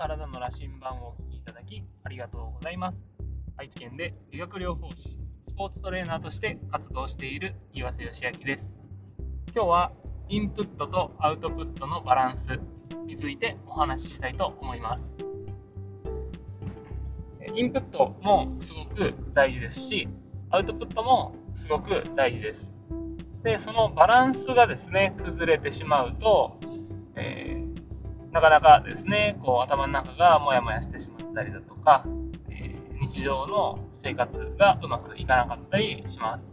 [0.00, 2.96] 体の羅針盤をお聞きいただきありがとうございます。
[3.58, 5.10] 愛知県で理学療法士、
[5.46, 8.66] スポーツトレーナーとして活動している岩瀬義明です。
[9.54, 9.92] 今日は
[10.30, 12.58] インプットとアウトプットのバランス
[13.04, 15.12] についてお話ししたいと思います。
[17.54, 20.08] インプットもすごく大事ですし、
[20.48, 22.72] アウトプットもすごく大事です。
[23.42, 26.58] で、そのバランスがですね、崩れてしまうと、
[27.16, 27.69] えー、
[28.32, 32.04] なかなかですね、こう頭の中がモヤモヤしてしまったりだとか、
[32.48, 36.50] えー、日常の生活がうまくいかなかったりします。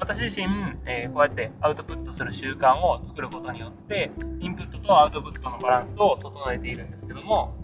[0.00, 0.46] 私自身、
[0.86, 4.10] えー、こうやってアウトプットする習慣を作ることによって、
[4.40, 7.56] インプットとアウトプットのバランスを整えているんですけども、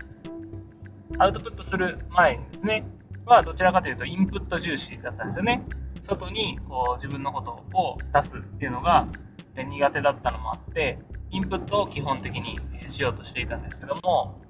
[1.18, 2.84] アウトプットする前にですね、
[3.24, 5.62] はどちらかというとインプット重視だったんですよね。
[6.02, 9.08] 外にこう自分のことを出すっていうのが
[9.56, 10.98] 苦手だったのもあって、
[11.30, 14.40] インプットを基本的にしようとしていたんですけども、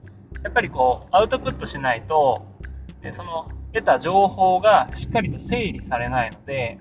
[0.42, 2.46] やっぱりこう、アウトプットしないと、
[3.12, 6.78] その得た情報がしっかりと整理されないので、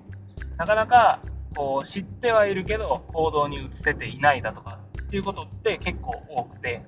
[0.56, 1.20] なかなか
[1.54, 6.84] こう知ってはいるけど行動に移せていないだとかっていうことって結構多くて、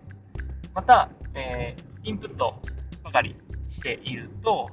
[0.74, 2.60] また、えー、インプット
[3.02, 3.36] ばかり
[3.68, 4.70] していると、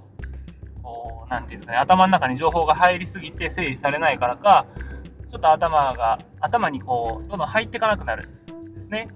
[0.82, 4.66] こう、なんていうんですかね、頭の中に情報が入りすぎて整理されないからか、
[5.30, 9.08] ちょっと頭が、頭にこう、どんどん入っていかなくなるんですね。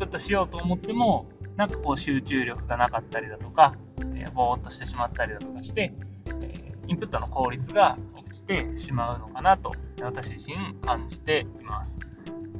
[0.00, 3.74] インプットしようと思っても、なんかこう集中力がなかったりだとか、
[4.14, 5.92] えー、ぼーっとしてしまったりだとかして、
[6.40, 11.98] えー、インプットの効率が落ちてしまうのかなと、私自身感じています。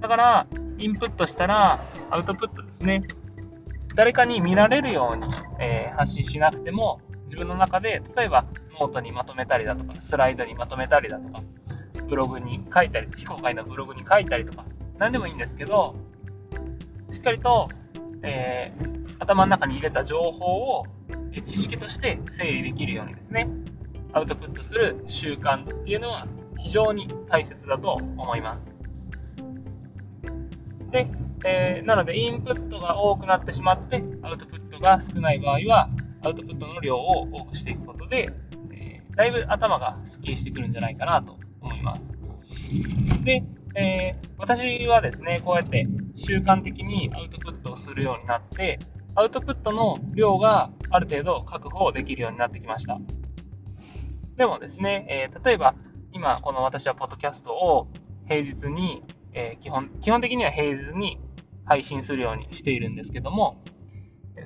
[0.01, 3.05] だから、インプットしたら、アウトプットですね。
[3.95, 5.25] 誰かに見られるように、
[5.59, 8.45] えー、発信しなくても、自分の中で、例えば
[8.79, 11.43] ノートにまとめたりだとか、スライドにまとめたりだとか、
[12.07, 14.67] ブログに書いたり、非公開のブログに書いたりとか、
[14.99, 15.97] 何でもいいんですけど、
[17.21, 17.69] しっかりと、
[18.23, 20.87] えー、頭の中に入れた情報を
[21.45, 23.49] 知識として整理できるようにですね、
[24.13, 26.27] アウトプットする習慣っていうのは
[26.59, 28.75] 非常に大切だと思います。
[30.91, 31.09] で、
[31.45, 35.89] えー、なので、インプットが多くなってしまって、アウトプットが少ない場合は、
[36.23, 38.29] アウトプットの量を多くしていくことで、
[38.73, 42.19] えー、だいぶ頭がスッキリしてくるんじゃないかなと思います。
[43.25, 43.45] で、
[43.77, 45.87] えー、私はですね、こうやって
[46.27, 48.79] 習慣的にアウトプットをするようになって、
[49.15, 52.99] アウトプットの量がある程度確保できるようになってきました。
[54.37, 55.75] でもですね、えー、例えば
[56.13, 57.89] 今この私はポッドキャストを
[58.29, 61.19] 平日に、えー、基本基本的には平日に
[61.65, 63.63] 配信するようにしているんですけども、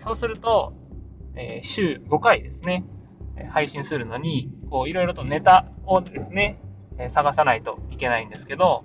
[0.03, 0.75] そうすると、
[1.37, 2.85] えー、週5回ですね、
[3.51, 4.51] 配信するのに、
[4.87, 6.61] いろいろとネタをですね、
[7.11, 8.85] 探さないといけないんですけど、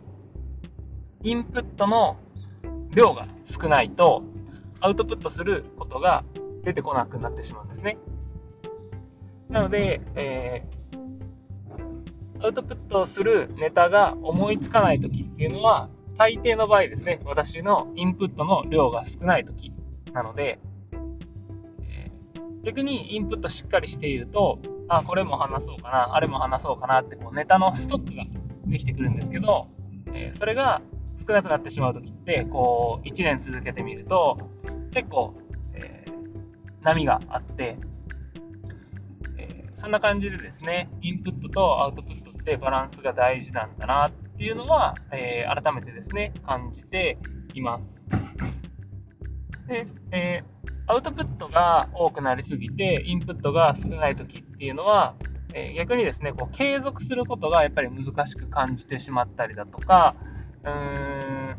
[1.24, 2.18] インプットの
[2.94, 4.24] 量が少ないと、
[4.80, 6.24] アウトプットすることが
[6.64, 7.98] 出てこなくなってしまうんですね。
[9.50, 19.72] なので、えー、アウトプットするネタが思いつかないときっていうのは、大抵の場合ですね、私のインプットの量が少ないとき
[20.14, 20.60] なので、
[22.64, 28.26] 逆にインプットしっかりしていると、あ、これも話そうかな、あれも話そうかなってこうネタのストックが
[28.66, 29.68] できてくるんですけど、
[30.14, 30.82] え、それが
[31.30, 34.50] 少なくなってしまうときって、こう、1年続けてみると、
[34.92, 35.36] 結構、
[35.76, 37.78] えー、波があって、
[39.38, 47.20] えー、そんな感じでですね、インプットとアウトプットってバランスが大事なんだなっていうのは、え改めてですね、感じて
[47.54, 48.10] います。
[49.68, 50.44] で、え
[50.88, 55.14] アウトプットが多くなりすぎて、インプットが少ない時っていうのは、
[55.54, 60.16] え、逆にですね、こう継続することがやっぱり難しく感じてしまったりだとか、
[60.64, 61.56] うーん、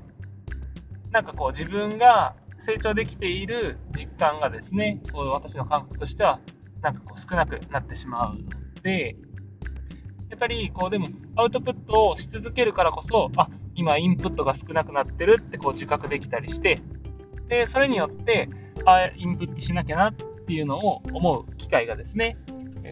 [1.11, 6.41] なんかこう自分が成長できている実感がですね、こう私の感覚としては、
[6.83, 8.43] なんかこう少なくなってしまうの
[8.83, 9.17] で、
[10.29, 16.79] やっぱりこうでもアウトプットをし続けるからこそ、あ、今インプットが少なくなってるってこう自覚できたりして、
[17.49, 18.49] で、それによって、
[18.85, 22.37] あインプットしなきゃなっていうのを思う機会がですね、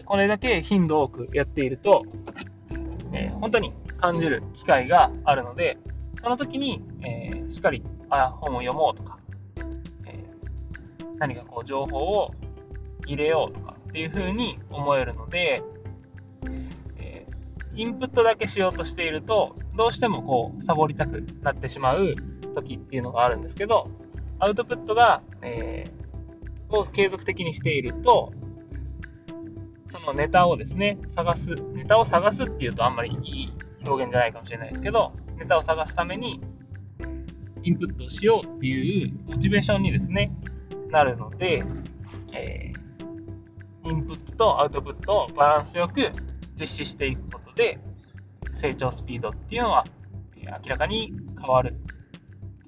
[0.05, 2.03] これだけ頻度多くやっていると、
[3.13, 5.77] えー、本当に感じる機会があるので、
[6.21, 9.19] その時に、えー、しっかりあ本を読もうとか、
[10.05, 12.33] えー、何かこう情報を
[13.05, 15.63] 入れようとかっていうふうに思えるので、
[16.97, 17.25] え
[17.73, 22.15] インプットだけしようとしていると、どうしてもこうサボりたくなってしまう
[22.53, 23.89] 時っていうのがあるんですけど、
[24.39, 28.33] アウトプットが、えー、を継続的にしていると、
[29.87, 33.53] そのネタをですね、探す、ネタを探すっていうとあんまりいい
[33.85, 36.41] 表現じゃないかもしれないですけど、ネタを探すために
[37.63, 40.31] インプットしようっていうモチベーションにですね、
[40.91, 41.63] なるので、
[42.33, 46.11] えー、インプットとアウトプットをバランスよく
[46.59, 47.79] 実施していくことで、
[48.57, 49.85] 成長スピードっていうのは、
[50.35, 51.75] 明らかに変わる、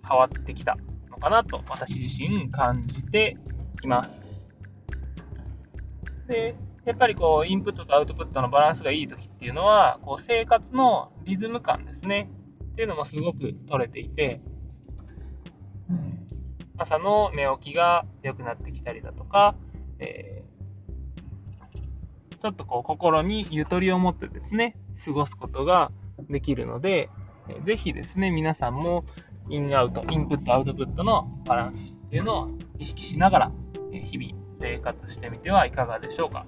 [0.08, 0.78] 変わってきた
[1.10, 3.38] のかなと私自身感じて
[3.84, 4.50] います。
[6.28, 12.30] で、やっぱりこう、インプットとアウトプットのバランスがいい時っていうのは、こう、生活のリズム感ですね。
[12.72, 14.42] っていうのもすごく取れていて、
[16.78, 19.56] 朝の寝起きが良くなってきたりだとか、
[20.00, 24.76] えー、ちょっとこう心にゆとりを持ってですね、
[25.06, 25.92] 過ごすことが
[26.30, 27.10] できるので、
[27.50, 29.06] えぜひですね、皆さんも
[29.50, 33.52] インアウト、インプット、アウトプットのバランスっていうのを意識しながら、
[33.92, 36.46] え日々生活してみてはいかがでしょうか。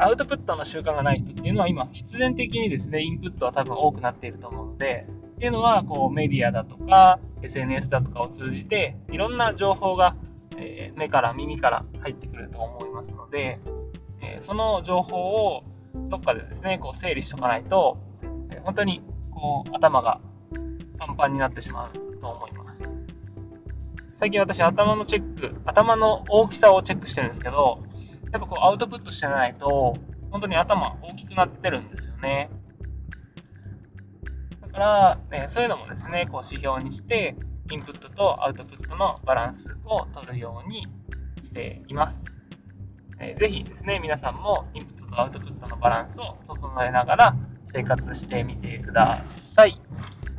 [0.00, 10.16] アウトプットの習慣がない人っていうのは今、必然的にですね、インプットは多分多くなっていると思うので、っていうのは、こう、メディアだとか、SNS だとかを通じて、いろんな情報が、
[10.56, 13.58] え、目から耳から入ってくると思いますので、
[14.20, 15.64] え、その情報を
[16.08, 17.98] どっかでですね、こう整理しとかないと、
[18.50, 20.20] え、本当にこう頭が
[20.98, 22.98] パンパンになってしまうと思います。
[24.14, 27.82] 最近私頭のチェック、頭の大きさをチェックしてるんですけど、
[28.32, 29.96] やっぱこうアウトプットしてないと、
[30.30, 32.50] 本当に頭大きくなってるんですよね。
[34.60, 37.36] だから、えそういうのもですね、こう指標にして、
[37.70, 40.86] インプットとアウトプットのバランスを取るように
[41.42, 42.18] しています。
[43.20, 47.36] えー、ぜひですね、皆さんもインプットとアウトプットのバランスを整えながら
[47.72, 49.80] 生活してみてください。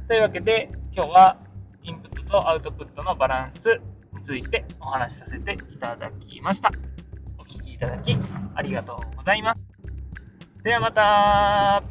[0.07, 1.38] というわけで、今日は
[1.83, 3.80] インプットとアウトプットのバランス
[4.13, 6.71] についてお話しさせていただきました。
[7.80, 8.14] いただき
[8.56, 9.60] ありがとうございます。
[10.64, 11.81] ではまた